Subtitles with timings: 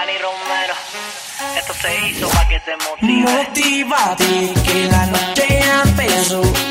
[0.00, 0.74] Dani Romero,
[1.58, 3.30] esto se hizo para que te motive.
[3.30, 6.69] Motívate, que la noche empezó.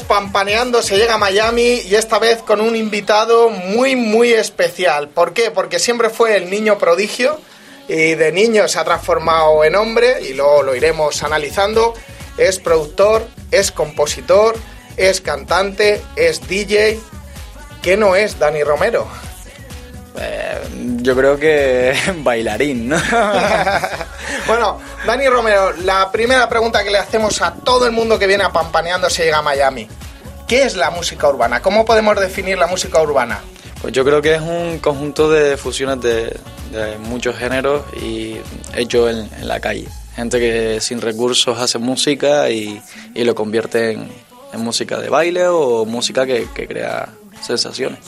[0.00, 5.08] Pampaneando, se llega a Miami y esta vez con un invitado muy muy especial.
[5.08, 5.50] ¿Por qué?
[5.50, 7.40] Porque siempre fue el niño prodigio
[7.88, 11.94] y de niño se ha transformado en hombre y luego lo iremos analizando.
[12.38, 14.56] Es productor, es compositor,
[14.96, 16.98] es cantante, es DJ.
[17.82, 19.06] ¿Qué no es Dani Romero?
[20.18, 20.58] Eh,
[21.02, 22.96] yo creo que bailarín, ¿no?
[24.46, 28.44] bueno, Dani Romero, la primera pregunta que le hacemos a todo el mundo que viene
[28.44, 29.88] a Pampaneando se llega a Miami.
[30.46, 31.60] ¿Qué es la música urbana?
[31.62, 33.40] ¿Cómo podemos definir la música urbana?
[33.80, 36.38] Pues yo creo que es un conjunto de fusiones de,
[37.00, 38.36] muchos géneros y
[38.74, 39.88] hecho en, la calle.
[40.16, 42.82] Gente que sin recursos hace música y,
[43.14, 44.10] lo convierte en,
[44.56, 47.08] música de baile o música que crea
[47.42, 47.98] sensaciones.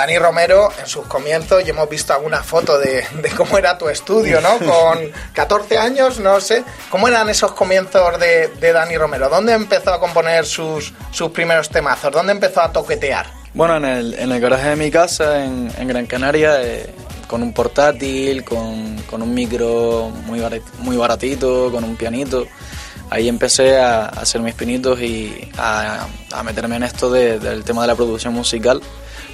[0.00, 3.86] Dani Romero en sus comienzos, y hemos visto alguna foto de, de, cómo era tu
[3.90, 4.58] estudio, ¿no?
[4.58, 4.98] Con
[5.34, 6.64] 14 años, no sé.
[6.88, 9.28] ¿Cómo eran esos comienzos de, de Dani Romero?
[9.28, 12.10] ¿Dónde empezó a componer sus, sus primeros temazos?
[12.12, 13.26] ¿Dónde empezó a toquetear?
[13.52, 16.88] Bueno, en el, en el garaje de mi casa, en, en Gran Canaria, eh,
[17.26, 22.46] con un portátil, con, con un micro muy, barat, muy baratito, con un pianito.
[23.10, 27.82] Ahí empecé a, hacer mis pinitos y a, a meterme en esto de, del tema
[27.82, 28.80] de la producción musical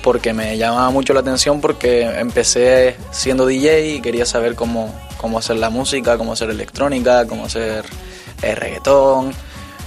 [0.06, 5.37] porque me llamaba mucho la atención porque empecé siendo DJ y quería saber cómo, cómo
[5.37, 7.84] hacer la música, cómo hacer electrónica, cómo hacer
[8.41, 9.33] eh, reggaetón,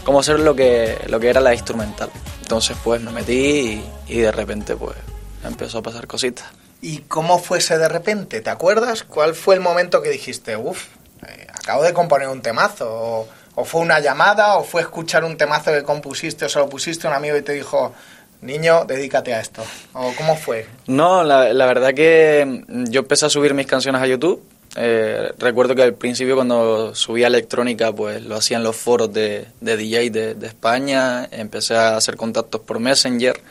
[0.04, 2.10] cómo hacer lo que, lo que era la instrumental.
[2.42, 4.98] Entonces pues me metí y, de repente pues
[5.46, 6.48] empezó a pasar cositas.
[6.82, 8.42] ¿Y cómo fue ese de repente?
[8.42, 9.04] ¿Te acuerdas?
[9.04, 10.88] ¿Cuál fue el momento que dijiste, uff,
[11.26, 12.90] eh, acabo de componer un temazo?
[12.92, 14.56] O, ¿O fue una llamada?
[14.56, 17.42] ¿O fue escuchar un temazo que compusiste o se lo pusiste a un amigo y
[17.42, 17.94] te dijo,
[18.42, 19.64] niño, dedícate a esto?
[19.94, 20.68] ¿O cómo fue?
[20.88, 24.42] No, la, verdad que yo empecé a subir mis canciones a YouTube.
[24.76, 29.48] Eh, recuerdo que al principio cuando subía electrónica pues lo hacía en los foros de,
[29.60, 33.42] de DJ de, de, España, empecé a hacer contactos por Messenger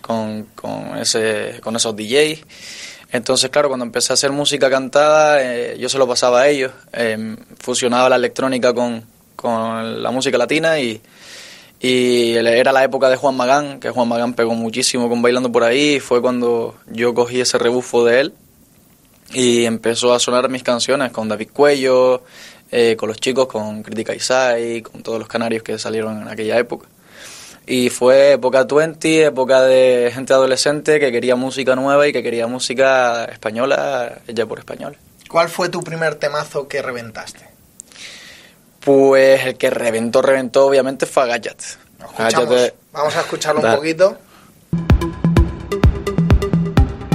[0.00, 2.40] con, con, ese, con esos DJs.
[3.10, 6.72] Entonces, claro, cuando empecé a hacer música cantada, eh, yo se lo pasaba a ellos,
[6.92, 9.02] eh, fusionaba la electrónica con,
[9.34, 11.00] con la música latina y,
[11.80, 15.62] y era la época de Juan Magán, que Juan Magán pegó muchísimo con Bailando por
[15.62, 18.34] ahí, fue cuando yo cogí ese rebufo de él
[19.32, 22.22] y empezó a sonar mis canciones con David Cuello,
[22.70, 26.58] eh, con los chicos, con Crítica Isai, con todos los canarios que salieron en aquella
[26.58, 26.88] época.
[27.66, 32.46] Y fue época 20, época de gente adolescente que quería música nueva y que quería
[32.46, 34.98] música española, hecha por españoles.
[35.28, 37.57] ¿Cuál fue tu primer temazo que reventaste?
[38.88, 41.62] Pues el que reventó, reventó, obviamente fue Agáchate.
[42.16, 42.74] Agáchate.
[42.90, 43.74] Vamos a escucharlo Dale.
[43.74, 44.18] un poquito.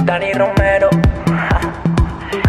[0.04, 0.88] Dani Romero.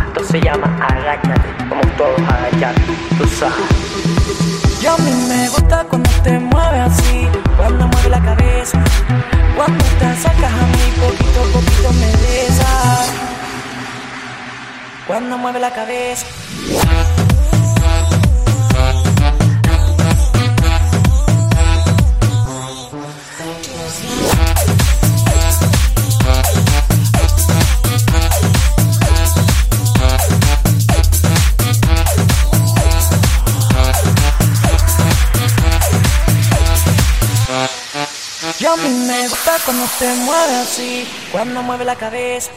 [0.10, 1.68] Esto se llama Agáchate.
[1.68, 2.81] Como todos agachate.
[3.18, 4.83] Tú sabes.
[4.83, 7.27] Y a mí me gusta cuando te mueves así,
[7.57, 8.83] cuando mueves la cabeza,
[9.56, 13.12] cuando te acercas a mí, poquito a poquito me besas.
[15.07, 16.27] Cuando mueve la cabeza.
[39.55, 42.51] Gusta cuando te mueves así, cuando mueve la cabeza.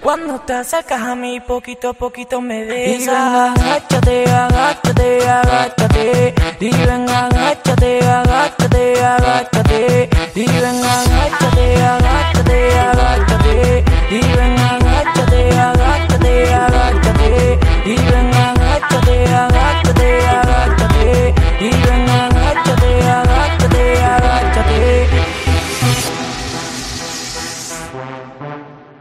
[0.00, 3.02] Cuando te acercas a mí, poquito a poquito me besas.
[3.02, 6.34] Y ven, agáchate, agáchate, agáchate.
[6.60, 10.10] Y ven, agáchate, agáchate, agáchate.
[10.34, 13.84] Y ven, agáchate, agáchate, agáchate.
[14.10, 17.58] Y ven, agáchate, agáchate, agáchate.
[17.86, 21.34] Y ven, agáchate, agáchate, agáchate.
[21.60, 22.08] Y ven,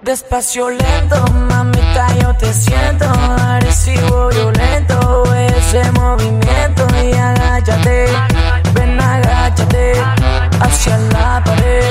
[0.07, 3.03] Despacio lento, mamita, yo te siento.
[3.03, 6.87] Agresivo, violento, ese movimiento.
[7.03, 8.05] Y agáchate,
[8.73, 9.91] ven agáchate,
[10.61, 11.83] hacia la pared,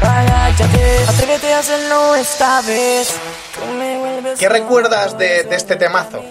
[0.00, 3.14] agáchate, atrévete a hacerlo esta vez,
[4.38, 6.24] ¿Qué recuerdas de, de este temazo?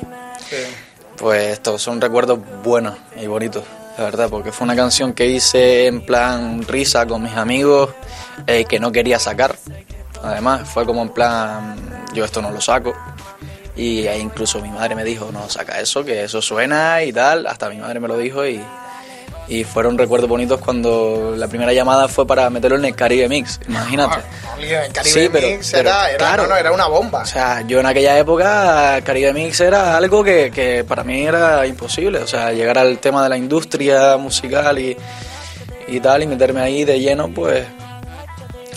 [1.18, 3.64] Pues estos son recuerdos buenos y bonitos,
[4.00, 7.92] la verdad, porque fue una canción que hice en plan risa con mis amigos,
[8.48, 9.56] eh, que no quería sacar.
[10.26, 11.76] Además, fue como en plan,
[12.14, 12.94] yo esto no lo saco.
[13.76, 17.46] Y ahí incluso mi madre me dijo, no, saca eso, que eso suena y tal.
[17.48, 18.62] Hasta mi madre me lo dijo y,
[19.50, 23.60] y fueron recuerdos bonitos cuando la primera llamada fue para meterlo en el Caribe Mix,
[23.68, 24.16] imagínate.
[24.16, 26.44] Ah, el Caribe Sí, pero- Mix pero, era, era- claro.
[26.44, 27.24] no, no, era una bomba.
[27.24, 31.68] O sea, yo en aquella época Caribe Mix era algo que, que para mí era
[31.68, 32.20] imposible.
[32.20, 34.96] O sea, llegar al tema de la industria musical y,
[35.90, 37.66] y tal y meterme ahí de lleno, pues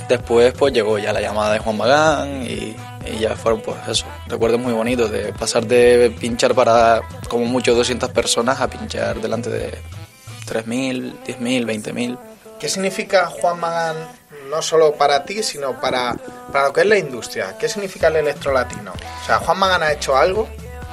[0.08, 2.74] después pues llegó ya la llamada de Juan Magán y,
[3.06, 7.74] y ya fueron pues eso, recuerdos muy bonitos de pasar de pinchar para como mucho
[7.74, 9.78] 200 personas a pinchar delante de
[10.46, 12.18] 3.000, 10.000, 20.000.
[12.58, 13.96] ¿Qué significa Juan Magán
[14.50, 16.16] no solo para ti, sino para,
[16.52, 17.56] para lo que es la industria?
[17.58, 18.92] ¿Qué significa el electro latino?
[18.92, 20.48] O sea, ¿Juan Magán ha hecho algo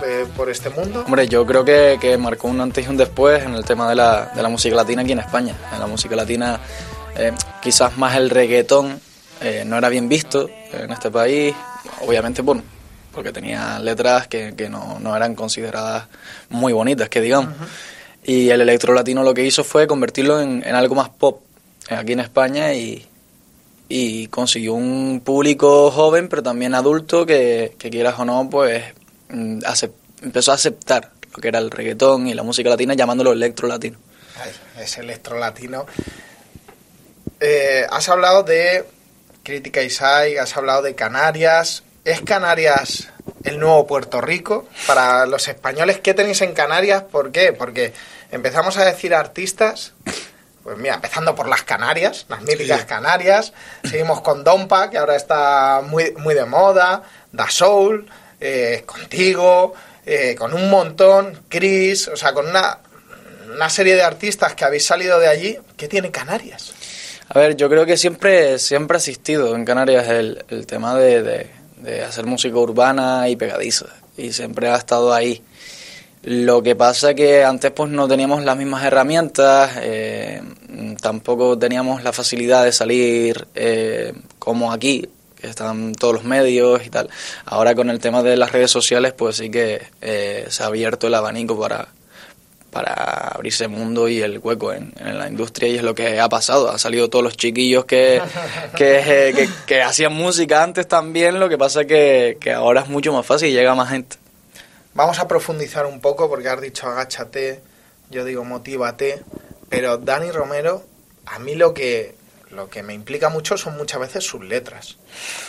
[0.06, 1.03] eh, por este mundo?
[1.06, 3.95] Hombre, yo creo que, que marcó un antes y un después en el tema de
[3.95, 5.56] la, de la música latina aquí en España.
[5.73, 6.59] En la música latina,
[7.17, 9.00] eh, quizás más el reggaetón
[9.41, 11.53] eh, no era bien visto en este país.
[12.01, 12.63] Obviamente, bueno,
[13.12, 16.06] porque tenía letras que, que no, no eran consideradas
[16.50, 17.53] muy bonitas, que digamos.
[18.23, 21.41] Y el electro latino lo que hizo fue convertirlo en, en algo más pop
[21.89, 23.06] aquí en España y,
[23.88, 28.83] y consiguió un público joven, pero también adulto, que, que quieras o no, pues
[29.29, 29.91] mm, acep-
[30.23, 33.97] empezó a aceptar lo que era el reggaetón y la música latina, llamándolo electro latino.
[34.44, 34.51] Ay,
[34.83, 35.85] Es electro latino.
[37.39, 38.85] Eh, has hablado de
[39.43, 41.83] Crítica Isai, has hablado de Canarias.
[42.03, 43.09] ¿Es Canarias
[43.43, 44.67] el nuevo Puerto Rico?
[44.87, 47.03] Para los españoles, ¿qué tenéis en Canarias?
[47.03, 47.51] ¿Por qué?
[47.51, 47.93] Porque
[48.31, 49.93] empezamos a decir artistas,
[50.63, 53.53] pues mira, empezando por las Canarias, las míticas Canarias,
[53.83, 58.09] seguimos con Dompa, que ahora está muy, muy de moda, Da Soul,
[58.39, 59.73] eh, contigo,
[60.05, 62.79] eh, con un montón, Chris, o sea, con una,
[63.51, 65.59] una serie de artistas que habéis salido de allí.
[65.75, 66.73] ¿Qué tiene Canarias?
[67.30, 71.24] A ver, yo creo que siempre, siempre ha existido en Canarias el, el tema de,
[71.24, 73.86] de- hacer música urbana y pegadiza.
[74.18, 75.44] Y siempre ha estado ahí.
[76.24, 80.42] Lo que pasa que antes pues no teníamos las mismas herramientas, eh,
[81.00, 85.07] tampoco teníamos la facilidad de salir eh, como aquí,
[85.39, 87.10] que están todos los medios y tal.
[87.46, 91.05] Ahora con el tema de las redes sociales pues sí que eh, se ha abierto
[91.05, 91.89] el abanico para,
[92.75, 92.94] para
[93.29, 96.70] abrirse mundo y el hueco en, en la industria y es lo que ha pasado.
[96.70, 98.22] Han salido todos los chiquillos que,
[98.75, 102.89] que, eh, que- que hacían música antes también, lo que pasa que, que ahora es
[102.89, 104.17] mucho más fácil y llega más gente.
[104.94, 107.62] Vamos a profundizar un poco porque has dicho agáchate,
[108.12, 109.22] yo digo motívate,
[109.70, 110.84] pero Dani Romero,
[111.27, 112.13] a mí lo que,
[112.51, 114.98] lo que me implica mucho son muchas veces sus letras.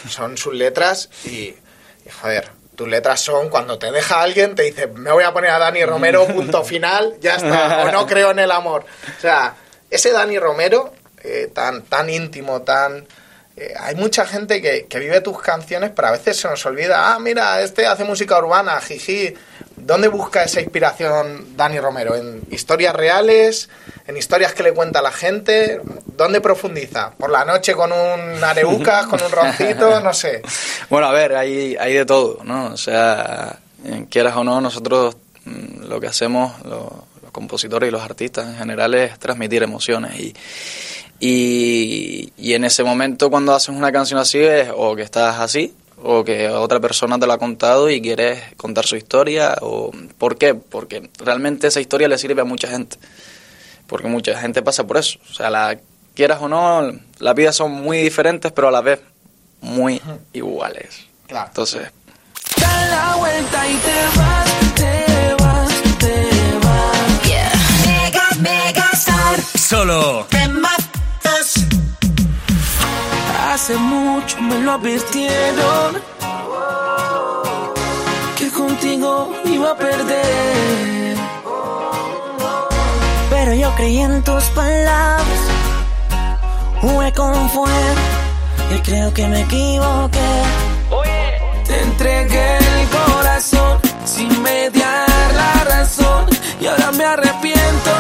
[0.09, 1.57] Son sus letras y, y,
[2.23, 5.59] joder, tus letras son cuando te deja alguien, te dice, me voy a poner a
[5.59, 8.85] Dani Romero, punto final, ya está, o no creo en el amor.
[9.17, 9.55] O sea,
[9.91, 10.93] ese Dani Romero,
[11.23, 13.07] eh, tan, tan íntimo, tan...
[13.57, 17.15] eh, hay mucha gente que, que vive tus canciones, pero a veces se nos olvida,
[17.15, 19.35] ah, mira, este hace música urbana, jiji.
[19.77, 22.15] ¿Dónde busca esa inspiración Dani Romero?
[22.17, 23.69] ¿En historias reales?
[24.07, 25.81] ¿En historias que le cuenta la gente?
[26.17, 27.11] ¿Dónde profundiza?
[27.13, 30.01] ¿Por la noche con un areucas, con un roncito?
[30.01, 30.43] No sé.
[30.91, 32.67] Bueno, a ver, hay, hay de todo, ¿no?
[32.73, 33.59] O sea,
[34.11, 38.57] quieras o no, nosotros mm, lo que hacemos, lo- los compositores y los artistas en
[38.57, 40.19] general, es transmitir emociones.
[40.19, 40.35] Y,
[41.21, 45.75] y, y en ese momento, cuando haces una canción así, es o que estás así,
[46.03, 50.37] o que otra persona te lo ha contado y quieres contar su historia, o ¿por
[50.37, 50.55] qué?
[50.55, 52.99] Porque realmente esa historia le sirve a mucha gente.
[53.87, 55.19] Porque mucha gente pasa por eso.
[55.31, 55.79] O sea, la,
[56.15, 59.01] quieras o no, las vidas son muy diferentes, pero a la vez
[59.61, 60.01] muy
[60.33, 61.07] iguales.
[61.27, 61.49] Claro.
[61.49, 61.91] Entonces,
[62.61, 67.87] Da la vuelta y te vas, te vas, te vas.
[67.87, 69.41] Mega, mega star.
[69.59, 70.27] Solo
[73.67, 76.01] hace mucho me lo advirtieron.
[78.39, 81.17] Que contigo iba a perder.
[83.29, 85.41] Pero yo creí en tus palabras.
[86.81, 88.03] Jugué con fuego
[88.73, 90.33] y creo que me equivoqué.
[91.67, 96.27] Te entregué el corazón sin mediar la razón.
[96.61, 97.91] Y ahora me arrepiento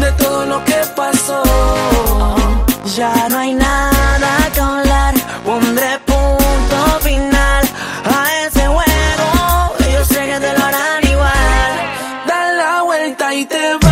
[0.00, 1.42] de todo lo que pasó.
[2.96, 5.14] Ya no hay nada que hablar.
[5.44, 7.64] Pondré punto final
[8.04, 9.92] a ese juego.
[9.92, 11.72] Yo sé que te lo harán igual.
[12.26, 13.87] Da la vuelta y te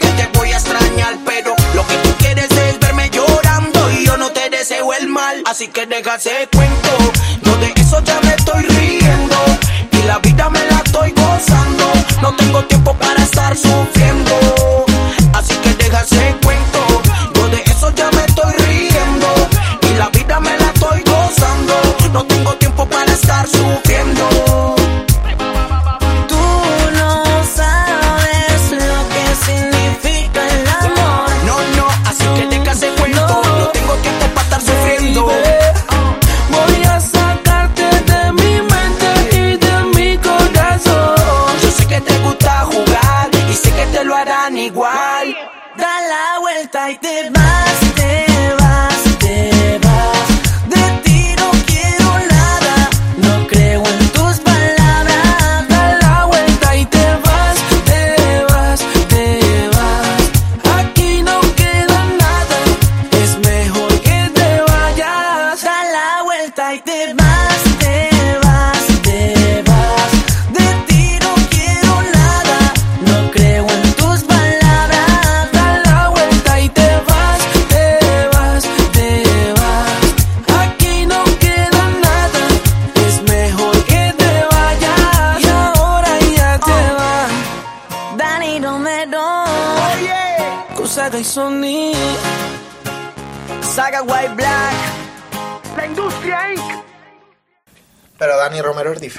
[0.00, 1.14] que te voy a extrañar.
[1.24, 3.90] Pero lo que tú quieres es verme llorando.
[3.92, 5.42] Y yo no te deseo el mal.
[5.46, 6.90] Así que deja ese cuento.
[7.42, 9.36] No de eso ya me estoy riendo.
[9.92, 11.92] Y la vida me la estoy gozando.
[12.22, 14.86] No tengo tiempo para estar sufriendo.
[15.34, 16.00] Así que deja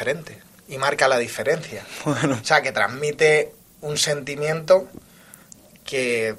[0.02, 1.86] diferente y marca la diferencia.
[2.06, 4.88] O sea, que transmite un sentimiento
[5.86, 6.36] que,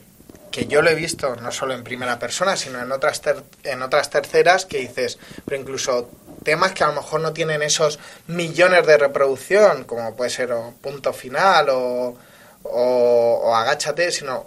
[0.50, 3.82] que yo lo he visto no solo en primera persona, sino en otras, ter- en
[3.82, 6.10] otras terceras que dices, pero incluso
[6.44, 10.74] temas que a lo mejor no tienen esos millones de reproducción, como puede ser o
[10.80, 12.16] Punto Final o,
[12.64, 14.44] o, o Agáchate, sino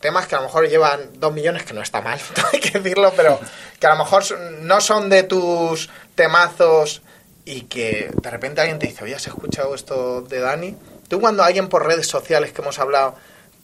[0.00, 2.20] temas que a lo mejor llevan dos millones, que no está mal,
[2.52, 3.38] hay que decirlo, pero
[3.78, 4.24] que a lo mejor
[4.60, 7.02] no son de tus temazos
[7.46, 10.74] y que de repente alguien te dice, oye, ¿has escuchado esto de Dani?
[11.08, 13.14] Tú cuando alguien por redes sociales que hemos hablado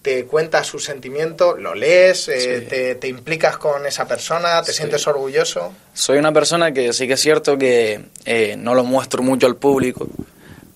[0.03, 2.67] te cuenta su sentimiento, lo lees, eh, Sí.
[2.69, 4.79] te, te implicas con esa persona, te Sí.
[4.79, 5.73] sientes orgulloso.
[5.95, 9.57] Soy una persona que sí que es cierto que eh, no lo muestro mucho al
[9.57, 10.09] público,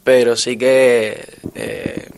[0.05, 2.09] pero sí que eh,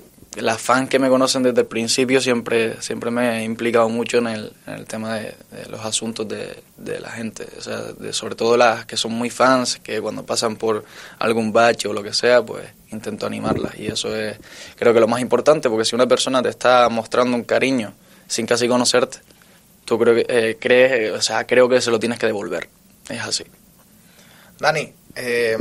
[0.40, 4.26] las fans que me conocen desde el principio siempre, siempre me he implicado mucho en
[4.28, 5.34] el, en el tema de,
[5.70, 9.30] los asuntos de, de la gente, o sea, de, sobre todo las que son muy
[9.30, 10.84] fans, que cuando pasan por
[11.18, 13.78] algún bache o lo que sea, pues intento animarlas.
[13.78, 14.38] Y eso es
[14.76, 17.92] creo que lo más importante, porque si una persona te está mostrando un cariño
[18.26, 19.18] sin casi conocerte,
[19.84, 22.68] tú creo que, eh, crees, o sea, creo que se lo tienes que devolver,
[23.08, 23.44] es así.
[24.58, 25.56] Dani, eh,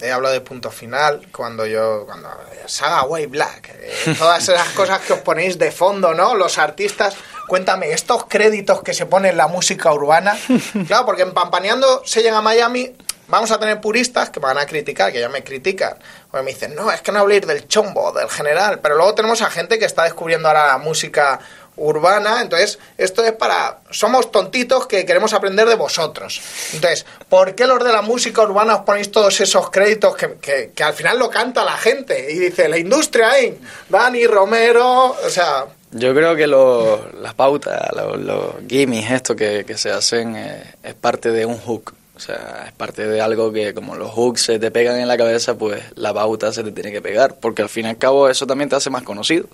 [0.00, 2.28] he hablado de punto final cuando yo, cuando
[2.66, 6.34] Saga White Black, eh, todas esas cosas que os ponéis de fondo, ¿no?
[6.34, 10.38] Los artistas, cuéntame, estos créditos que se ponen en la música urbana,
[10.86, 12.94] claro, porque en Pampaneando se llega a Miami,
[13.28, 15.96] vamos a tener puristas que me van a criticar, que ya me critican,
[16.30, 19.42] porque me dicen, no, es que no habléis del chombo, del general, pero luego tenemos
[19.42, 21.38] a gente que está descubriendo ahora la música
[21.78, 26.40] urbana, entonces esto es para somos tontitos que queremos aprender de vosotros.
[26.72, 30.36] Entonces, ¿por qué los de la música urbana os ponéis todos esos créditos que,
[30.74, 33.58] que- al final lo canta la gente y dice la industria ahí,
[33.88, 39.78] Dani Romero, o sea, Yo creo que lo- las pautas, los, gimmicks, esto que, que
[39.78, 41.94] se hacen, eh, es parte de un hook.
[42.14, 45.16] O sea, es parte de algo que como los hooks se te pegan en la
[45.16, 47.36] cabeza, pues la pauta se te tiene que pegar.
[47.40, 49.46] Porque al fin y al cabo eso también te hace más conocido.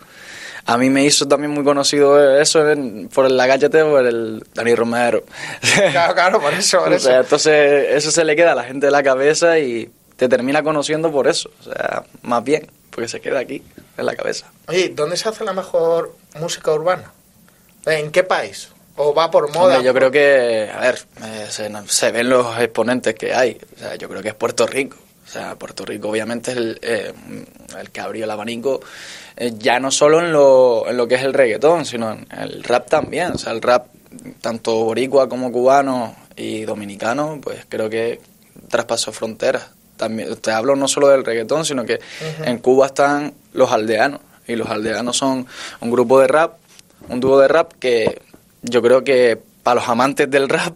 [0.66, 4.74] A mí me hizo también muy conocido eso en- por el Agáchate, por el Dani
[4.74, 5.24] Romero.
[5.92, 7.08] claro, claro, por eso, por O eso.
[7.08, 10.62] sea, entonces eso se le queda a la gente de la cabeza y te termina
[10.62, 11.50] conociendo por eso.
[11.60, 13.62] O sea, más bien, porque se queda aquí.
[13.96, 14.46] en la cabeza.
[14.66, 17.12] Oye, ¿dónde se hace la mejor música urbana?
[17.86, 18.70] ¿En qué país?
[18.96, 19.74] ¿O va por moda?
[19.76, 23.58] Hombre, yo creo que, a ver, eh, se, se ven los exponentes que hay.
[23.76, 24.96] O sea, yo creo que es Puerto Rico.
[25.24, 27.12] O sea, Puerto Rico obviamente es el, eh,
[27.78, 28.80] el que abrió el abanico
[29.36, 32.62] eh, ya no solo en lo, en lo que es el reggaetón, sino en el
[32.62, 33.32] rap también.
[33.32, 33.86] O sea, el rap,
[34.40, 38.20] tanto boricua como cubano y dominicano, pues creo que
[38.68, 39.70] traspasó fronteras.
[39.96, 42.00] También, te hablo no solo del reggaetón, sino que
[42.44, 44.20] en Cuba están los aldeanos.
[44.46, 45.46] Y los aldeanos son
[45.80, 46.56] un grupo de rap,
[47.08, 48.20] un dúo de rap que
[48.62, 50.74] yo creo que para los amantes del rap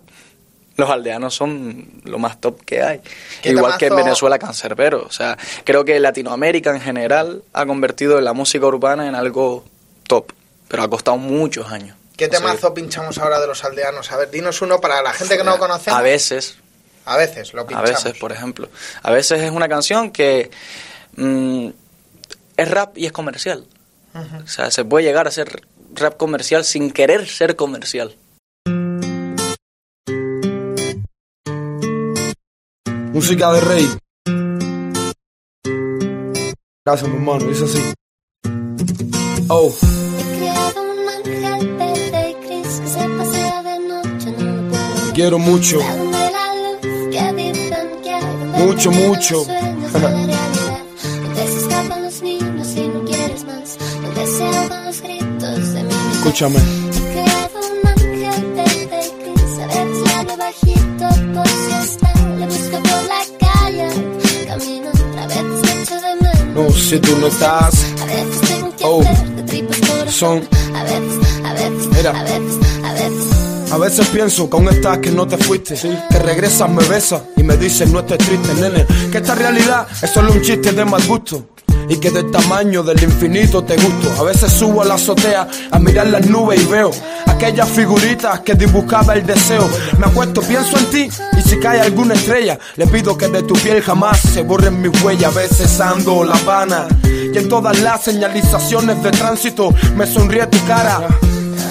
[0.78, 3.00] los aldeanos son lo más top que hay.
[3.42, 3.96] ¿Qué Igual que en?
[3.96, 5.04] Venezuela, Cancerbero.
[5.04, 9.64] O sea, creo que Latinoamérica en general ha convertido la música urbana en algo
[10.06, 10.32] top,
[10.68, 11.96] pero ha costado muchos años.
[12.16, 14.10] ¿Qué temazo pinchamos ahora de los aldeanos?
[14.12, 15.90] A ver, dinos uno para la gente que no lo conoce.
[15.90, 16.58] A veces,
[17.04, 17.90] A veces lo a pinchamos.
[17.90, 18.68] veces, por ejemplo.
[19.02, 20.50] A veces es una canción que
[21.16, 21.68] mm,
[22.56, 23.66] es rap y es comercial.
[24.14, 25.62] O sea, se puede llegar a ser
[25.94, 28.16] rap comercial sin querer ser comercial.
[33.18, 33.88] Música de rey.
[36.86, 37.82] Gracias, mi hermano, dice así.
[39.48, 39.74] Oh,
[40.20, 41.98] He creado un ángel verde
[66.72, 67.86] si tú no estás,
[68.82, 69.02] Oh.
[70.08, 70.42] Son-
[70.74, 72.10] A veces, a veces, Mira.
[72.10, 73.72] a veces, a veces.
[73.72, 75.74] a veces pienso que aún estás, que no te fuiste.
[76.10, 78.86] Que regresas, me besas y me dices no estés triste, nene.
[79.10, 81.44] Que esta realidad es solo un chiste de mal gusto.
[81.88, 84.12] Y que del tamaño del infinito te gusto.
[84.18, 86.90] A veces subo a la azotea a mirar las nubes y veo
[87.38, 89.70] aquellas figuritas que dibujaba el deseo.
[89.98, 93.54] Me acuesto, pienso en ti y si cae alguna estrella, le pido que de tu
[93.54, 95.36] piel jamás se borren mis huellas.
[95.36, 100.58] A veces ando La Habana y en todas las señalizaciones de tránsito me sonríe tu
[100.66, 101.00] cara.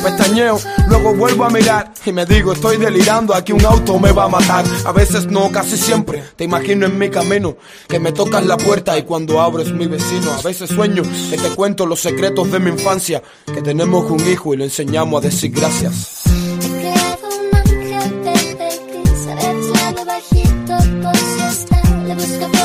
[0.07, 4.23] Pestañeo, luego vuelvo a mirar y me digo, estoy delirando, aquí un auto me va
[4.23, 4.63] a matar.
[4.85, 7.57] A veces no, casi siempre, te imagino en mi camino,
[7.89, 10.31] que me tocas la puerta y cuando abro es mi vecino.
[10.31, 13.21] A veces sueño que te cuento los secretos de mi infancia,
[13.53, 16.23] que tenemos un hijo y le enseñamos a decir gracias.
[22.09, 22.56] He creado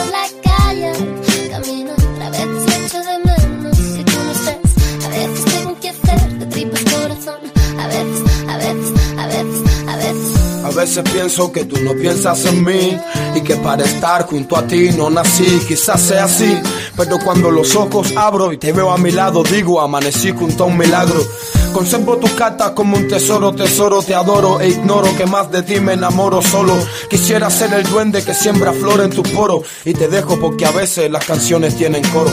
[10.83, 12.99] A veces pienso que tú no piensas en mí
[13.37, 16.59] y que para estar junto a ti no nací, quizás sea así,
[16.97, 20.67] pero cuando los ojos abro y te veo a mi lado digo amanecí junto a
[20.67, 21.25] un milagro.
[21.73, 25.79] Conservo tus cartas como un tesoro, tesoro, te adoro e ignoro que más de ti
[25.79, 26.75] me enamoro solo.
[27.09, 30.73] Quisiera ser el duende que siembra flor en tus poros y te dejo porque a
[30.73, 32.33] veces las canciones tienen coro.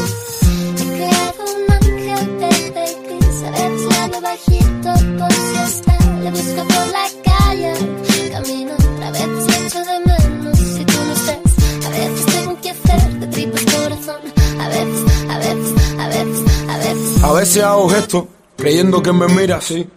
[17.39, 17.63] Veces.
[17.63, 18.23] A veces hago gestos
[18.57, 19.87] creyendo que me miras y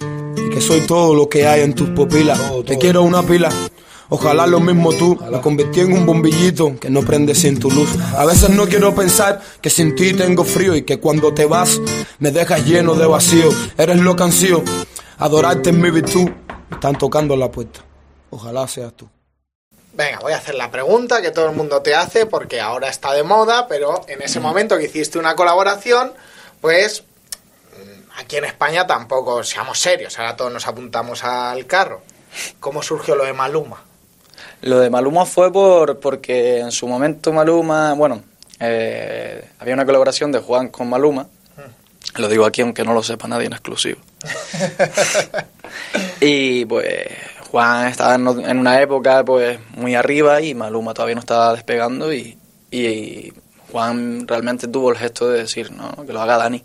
[0.51, 2.41] que soy todo lo que hay en tus pupilas.
[2.65, 3.51] Te quiero una pila.
[4.09, 7.89] Ojalá lo mismo tú, me convertí en un bombillito que no prende sin tu luz.
[8.17, 11.81] A veces no quiero pensar que sin ti tengo frío y que cuando te vas
[12.19, 13.49] me dejas lleno de vacío.
[13.79, 14.63] Eres lo que ansío,
[15.19, 16.29] adorarte es mi virtud.
[16.69, 17.81] Me están tocando la puerta.
[18.31, 19.09] Ojalá seas tú.
[19.95, 23.13] Venga, voy a hacer la pregunta que todo el mundo te hace porque ahora está
[23.15, 26.13] de moda, pero en ese momento que hiciste una colaboración,
[26.61, 27.05] pues
[28.17, 32.03] aquí en España tampoco seamos serios, ahora todos nos apuntamos al carro.
[32.61, 33.83] ¿Cómo surgió lo de Maluma?
[34.63, 38.23] Lo de Maluma fue por porque en su momento Maluma, bueno,
[38.61, 41.27] eh, había una colaboración de Juan con Maluma.
[42.17, 44.01] Lo digo aquí aunque no lo sepa nadie en exclusivo.
[46.21, 47.09] y pues
[47.51, 52.39] Juan estaba en, una época pues muy arriba y Maluma todavía no estaba despegando y,
[52.71, 53.33] y
[53.71, 56.63] Juan realmente tuvo el gesto de decir, no, no, que lo haga Dani.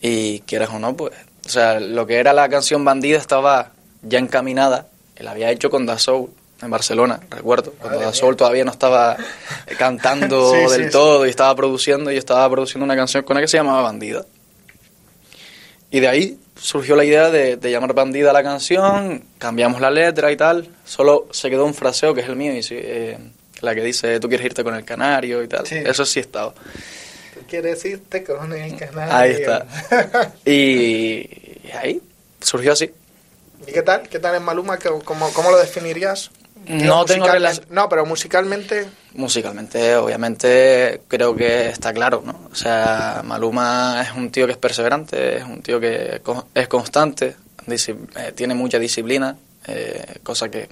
[0.00, 1.12] Y quieras o no, pues,
[1.46, 4.86] o sea, lo que era la canción Bandida estaba ya encaminada,
[5.16, 6.30] él había hecho con Da Soul
[6.62, 8.20] en Barcelona, recuerdo, cuando Madre Da mía.
[8.20, 9.16] Soul todavía no estaba
[9.66, 10.90] eh, cantando Sí, del sí.
[10.90, 14.24] todo y estaba produciendo, y estaba produciendo una canción con él que se llamaba Bandida.
[15.90, 19.90] Y de ahí surgió la idea de, de llamar Bandida a la canción, cambiamos la
[19.90, 23.18] letra y tal, solo se quedó un fraseo que es el mío, y eh,
[23.60, 26.54] la que dice, tú quieres irte con el canario y tal, eso sí estaba.
[28.24, 29.10] Con el canal.
[29.10, 29.66] Ahí está.
[30.44, 31.28] Y
[31.74, 32.00] ahí
[32.40, 32.90] surgió así.
[33.66, 34.08] ¿Y qué tal?
[34.08, 34.78] ¿Qué tal en Maluma?
[34.78, 36.30] ¿Qué- ¿Cómo, cómo lo definirías?
[36.66, 37.66] No tengo relación.
[37.70, 38.86] No, pero musicalmente...
[39.14, 42.48] Musicalmente, obviamente, creo que está claro, ¿no?
[42.52, 46.20] O sea, Maluma es un tío que es perseverante, es un tío que
[46.54, 47.34] es constante,
[47.66, 49.36] eh, tiene mucha disciplina,
[49.66, 50.68] eh, cosa que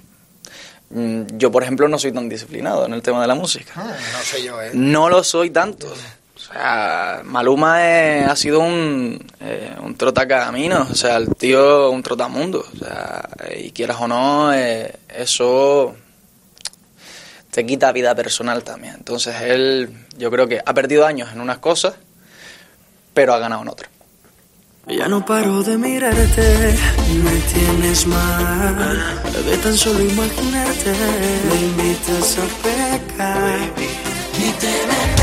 [0.91, 3.73] mm, yo, por ejemplo, no soy tan disciplinado en el tema de la música.
[3.75, 4.71] Ah, no sé yo, ¿eh?
[4.73, 5.91] No lo soy tanto.
[6.49, 12.01] O sea, Maluma eh, ha sido un, eh, un trotacaminos, o sea, el tío un
[12.01, 12.65] trotamundo.
[12.73, 15.95] O sea, y quieras o no, eh, eso
[17.51, 18.95] te quita vida personal también.
[18.97, 21.95] Entonces él, yo creo que ha perdido años en unas cosas,
[23.13, 23.91] pero ha ganado en otras.
[24.87, 26.75] Ya no paro de mirarte,
[27.23, 29.21] me tienes mal.
[29.45, 30.93] De tan solo imaginarte,
[31.47, 33.59] me invitas a pecar.
[34.39, 35.18] Y te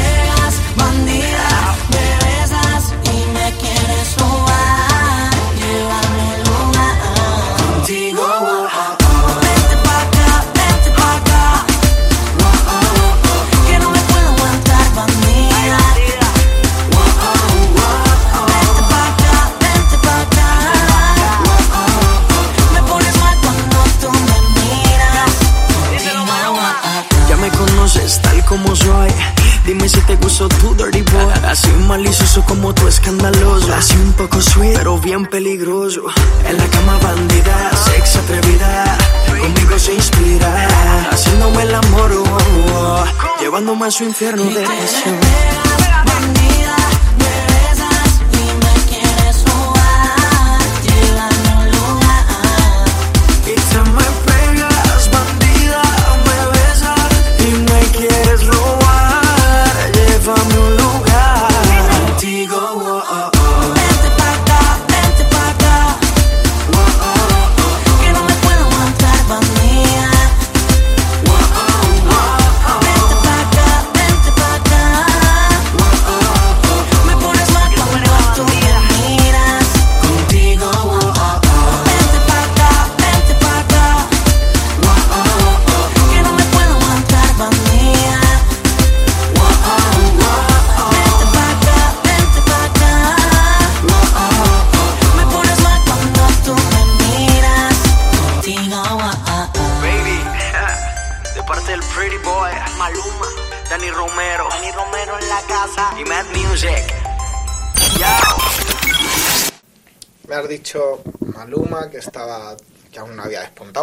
[31.57, 33.73] Así malicioso como tu escandaloso.
[33.73, 36.03] Así un poco sweet, pero bien peligroso.
[36.47, 38.99] En la cama bandida, sex atrevida.
[39.41, 40.69] Conmigo se inspira.
[41.11, 43.41] Haciéndome el amor, oh, oh, oh.
[43.41, 45.66] llevándome a su infierno de pasión.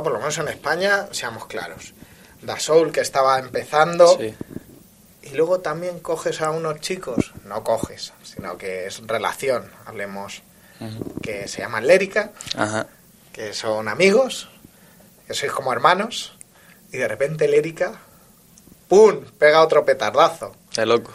[0.04, 1.94] Por lo menos en España, seamos claros.
[2.42, 4.18] Da Soul, que estaba empezando.
[4.18, 4.36] Sí.
[5.24, 10.44] Y luego también coges a unos chicos, no coges, sino que es relación, hablemos,
[11.22, 12.88] que se llaman Lérica, Ajá.
[13.32, 14.50] que son amigos,
[15.26, 16.38] que sois como hermanos,
[16.92, 17.94] y de repente Lérica,
[18.90, 20.54] ¡pum!, pega otro petardazo.
[20.76, 21.12] De loco.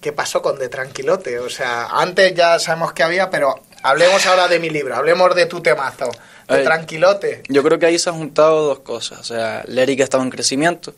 [0.00, 1.40] ¿Qué pasó con De Tranquilote?
[1.40, 5.46] O sea, antes ya sabemos que había, pero hablemos ahora de mi libro, hablemos de
[5.46, 6.10] tu temazo,
[6.48, 6.64] De Ay.
[6.64, 7.42] Tranquilote.
[7.48, 9.20] Yo creo que ahí se han juntado dos cosas.
[9.20, 10.94] O sea, Lérica estaba en crecimiento.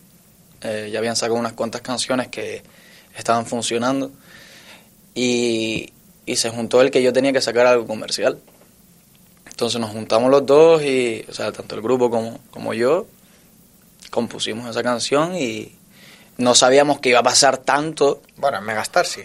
[0.63, 2.63] eh, ya habían sacado unas cuantas canciones que
[3.17, 4.11] estaban funcionando.
[5.15, 5.93] Y,
[6.27, 8.39] y se juntó el que yo tenía que sacar algo comercial.
[9.49, 13.07] Entonces nos juntamos los dos y, o sea, tanto el grupo como, como yo,
[14.11, 15.73] compusimos esa canción y
[16.37, 18.21] no sabíamos que iba a pasar tanto.
[18.37, 19.23] Bueno, en Megastar sí.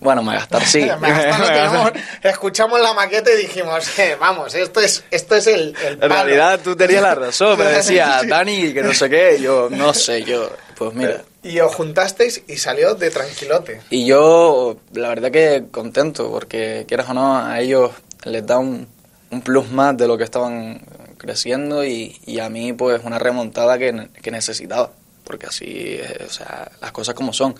[0.00, 0.80] Bueno, Megastar sí.
[1.00, 6.02] Megastar tenemos- escuchamos la maqueta y dijimos, eh, vamos, esto es, esto es el, el
[6.02, 8.20] En realidad tú tenías la razón, me decía.
[8.26, 11.22] Dani que no sé qué, yo no sé, yo, pues mira.
[11.42, 13.80] Y os juntasteis y salió de tranquilote.
[13.90, 17.90] Y yo, la verdad que contento, porque quieras o no, a ellos
[18.24, 18.86] les da un,
[19.30, 20.82] un plus más de lo que estaban
[21.16, 24.90] creciendo y, y a mí pues una remontada que, que necesitaba,
[25.30, 25.64] porque así,
[26.00, 27.54] eh, o sea, las cosas como son.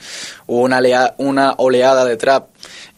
[0.48, 2.48] Hubo una, lea- una oleada de trap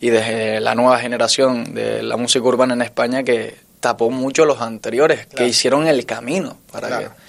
[0.01, 4.63] y de la nueva generación de la música urbana en España que tapó mucho los
[4.63, 5.47] anteriores, que Claro.
[5.47, 7.11] hicieron el camino para Claro.
[7.11, 7.23] que...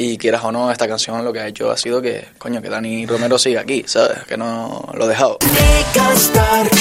[0.00, 2.70] Y quieras o no, esta canción lo que ha hecho ha sido que, coño, que
[2.70, 4.22] Dani Romero siga aquí, ¿sabes?
[4.28, 5.38] Que no lo he dejado.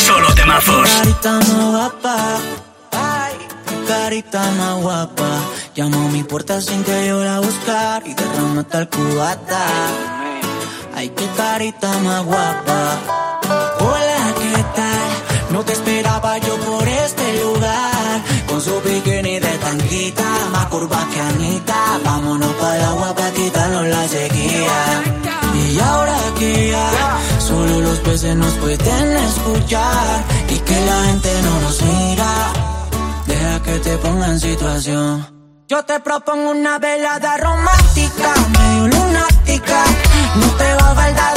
[0.06, 0.88] Solo temazos.
[3.88, 5.30] Carita más guapa.
[5.76, 9.66] Llamó a mi puerta sin que yo la buscar y derramó tal cubata.
[10.96, 12.80] Ay, qué carita más guapa.
[13.80, 15.10] Hola, ¿qué tal?
[15.52, 18.22] No te esperaba yo por este lugar.
[18.48, 22.00] Con su bikini de tanquita, más curva que Anita.
[22.04, 24.80] Vámonos para el agua para quitarnos la sequía.
[25.56, 31.62] Y ahora que ya solo los peces nos pueden escuchar y que la gente no
[31.62, 32.77] nos mira.
[33.64, 35.66] Que te ponga en situación.
[35.68, 39.84] Yo te propongo una velada romántica, medio lunática.
[40.36, 41.37] No te va a faltar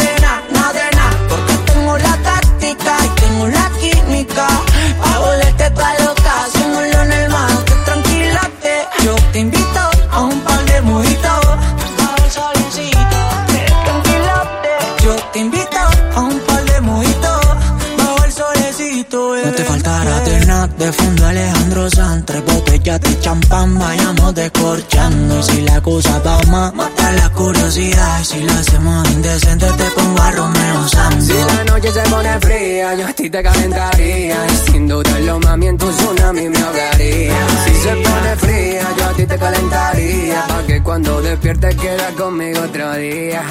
[33.30, 34.36] te calentaría.
[34.66, 37.34] Sin dudarlo, mami, en tu tsunami me ahogaría.
[37.64, 40.44] Si se pone fría, yo a ti te calentaría.
[40.48, 43.42] Pa' que cuando despiertes quedas conmigo otro día.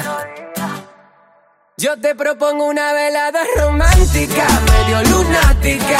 [1.78, 5.98] Yo te propongo una velada romántica, medio lunática.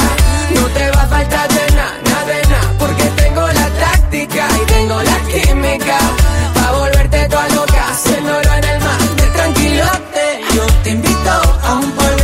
[0.53, 4.65] No te va a faltar de nada, nada de nada, porque tengo la táctica y
[4.67, 5.97] tengo la química.
[6.53, 8.99] Pa' volverte toda loca, haciéndolo en el mar.
[9.15, 11.31] De tranquilote, Yo te invito
[11.63, 12.20] a un mojitos.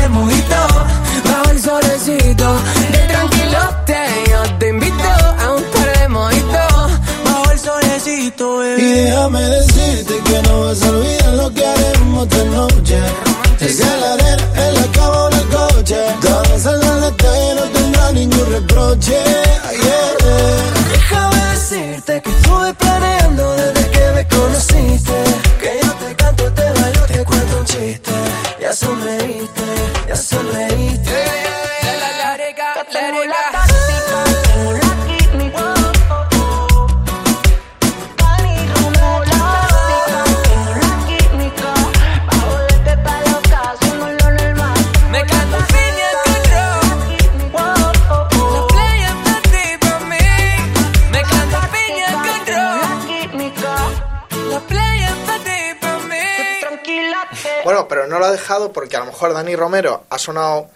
[1.99, 2.55] Solecito.
[2.91, 3.95] De tranquilote,
[4.29, 5.03] yo te invito
[5.39, 6.91] a un par de mojitos.
[7.25, 9.01] Bajo el solecito, Y bebé.
[9.03, 12.99] déjame decirte que no vas a olvidar lo que haremos esta noche.
[13.59, 15.97] Es en la arena, en la cama o en el coche.
[16.21, 19.17] Todas salgan a la calle, no tendrá ningún reproche.
[58.73, 60.69] Porque a lo mejor Dani Romero ha sonado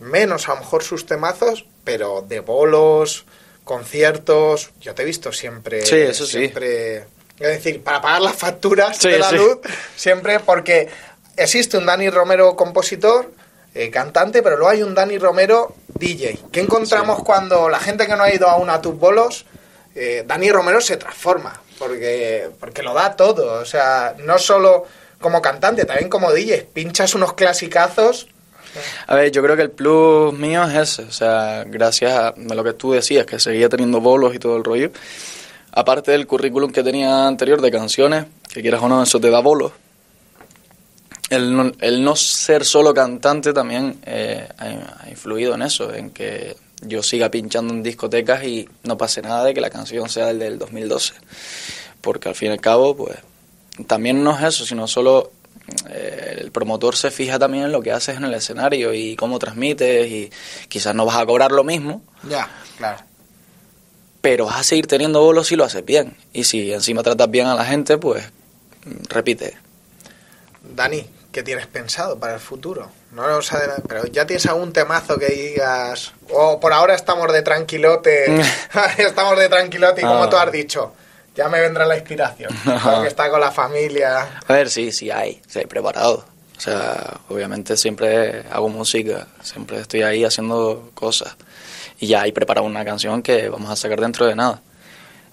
[0.00, 3.24] menos, a lo mejor sus temazos, pero de bolos,
[3.64, 5.84] conciertos, yo te he visto siempre.
[5.84, 6.44] Sí, eso sí.
[6.54, 9.36] Es decir, para pagar las facturas Sí, de la sí.
[9.36, 9.58] luz,
[9.96, 10.88] siempre porque
[11.36, 13.32] existe un Dani Romero compositor,
[13.74, 16.38] eh, cantante, pero luego hay un Dani Romero DJ.
[16.52, 19.46] ¿Qué encontramos cuando la gente que no ha ido aún a tus bolos,
[19.94, 21.62] eh, Dani Romero se transforma?
[21.78, 24.84] Porque, porque lo da todo, o sea, no solo
[25.20, 26.68] como cantante, también como DJ.
[26.72, 28.28] Pinchas unos clasicazos.
[29.06, 32.64] A ver, yo creo que el plus mío es ese, o sea, gracias a lo
[32.64, 34.90] que tú decías, que seguía teniendo bolos y todo el rollo.
[35.72, 39.40] Aparte del currículum que tenía anterior de canciones, que quieras o no, eso te da
[39.40, 39.72] bolos.
[41.30, 46.10] El no, el no ser solo cantante también eh, ha, ha influido en eso, en
[46.10, 50.30] que yo siga pinchando en discotecas y no pase nada de que la canción sea
[50.30, 51.14] el del 2012.
[52.00, 53.18] Porque al fin y al cabo, pues,
[53.86, 55.30] también no es eso, sino solo
[55.88, 59.38] eh, el promotor se fija también en lo que haces en el escenario y cómo
[59.38, 60.30] transmites y
[60.68, 62.98] quizás no vas a cobrar lo mismo, Ya, claro.
[64.20, 66.16] pero vas a seguir teniendo bolos si lo haces bien.
[66.32, 68.24] Y si encima tratas bien a la gente, pues
[69.08, 69.56] repite.
[70.62, 72.90] Dani, ¿qué tienes pensado para el futuro?
[73.12, 73.56] No lo sé,
[73.88, 76.12] pero ya tienes algún temazo que digas.
[76.32, 78.26] O por ahora estamos de tranquilote.
[78.98, 80.30] estamos de tranquilote y como Ah.
[80.30, 80.92] tú has dicho,
[81.34, 82.50] ya me vendrá la inspiración.
[82.84, 84.40] Porque está con la familia.
[84.46, 86.24] A ver, sí, sí hay, sí hay preparado.
[86.56, 91.34] O sea, obviamente siempre hago música, siempre estoy ahí haciendo cosas.
[91.98, 94.60] Y ya hay preparado una canción que vamos a sacar dentro de nada.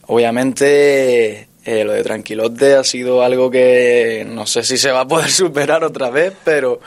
[0.05, 5.07] Obviamente eh, lo de Tranquilote ha sido algo que no sé si se va a
[5.07, 6.79] poder superar otra vez, pero...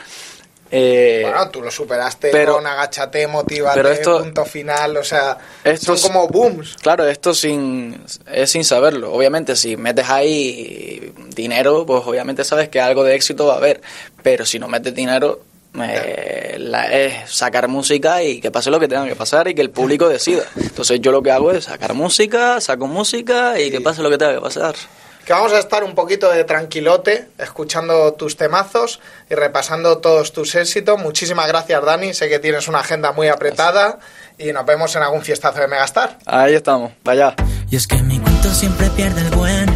[0.70, 4.96] eh, bueno, tú lo superaste pero- con Agachate, Motívate, pero esto- punto final.
[4.96, 6.76] O sea, Esto son como booms.
[6.80, 8.00] Claro, esto sin,
[8.32, 9.12] es sin saberlo.
[9.12, 13.80] Obviamente, si metes ahí dinero, pues obviamente sabes que algo de éxito va a haber.
[14.22, 15.40] Pero si no metes dinero,
[15.80, 19.62] eh, la- es sacar música y que pase lo que tenga que pasar y que
[19.62, 20.42] el público decida.
[20.56, 24.18] Entonces yo lo que hago es sacar música, saco música y que pase lo que
[24.18, 24.74] tenga que pasar.
[25.24, 30.54] Que vamos a estar un poquito de tranquilote, escuchando tus temazos y repasando todos tus
[30.54, 30.98] éxitos.
[30.98, 32.14] Muchísimas gracias, Dani.
[32.14, 33.98] Sé que tienes una agenda muy apretada
[34.38, 36.18] y nos vemos en algún fiestazo de Megastar.
[36.26, 37.34] Ahí estamos, vaya.
[37.70, 39.68] Y es que mi cuento siempre pierde el buen.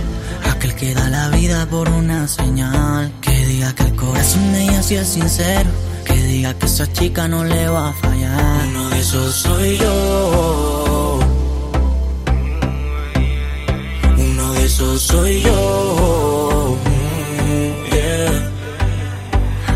[0.50, 3.12] Aquel que da la vida por una señal.
[3.20, 5.70] Que diga que el corazón de ella sí es sincero.
[6.04, 8.66] Que diga que esa chica no le va a fallar.
[8.68, 10.73] Uno de esos soy yo.
[14.74, 16.76] eso soy yo.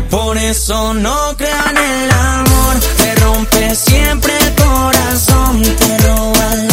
[0.09, 6.68] Por eso no crean el amor, te rompe siempre el corazón, te roban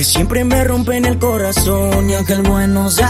[0.00, 3.09] que siempre me rompen el corazón y aunque el bueno sea